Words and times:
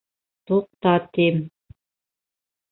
Туҡта, 0.51 0.95
тим!.. 1.19 1.39